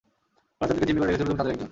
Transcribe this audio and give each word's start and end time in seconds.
ওরা 0.59 0.67
যাদেরকে 0.69 0.87
জিম্মি 0.87 0.99
করে 1.01 1.07
রেখেছিলো 1.09 1.27
তুমি 1.29 1.39
তাদের 1.39 1.53
একজন। 1.55 1.69